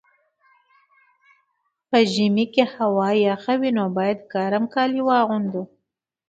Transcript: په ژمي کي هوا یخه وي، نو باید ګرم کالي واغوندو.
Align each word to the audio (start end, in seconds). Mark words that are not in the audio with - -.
په 1.89 1.97
ژمي 2.13 2.45
کي 2.53 2.63
هوا 2.75 3.09
یخه 3.27 3.53
وي، 3.59 3.71
نو 3.77 3.85
باید 3.97 4.19
ګرم 4.33 4.63
کالي 4.73 5.01
واغوندو. 5.03 5.63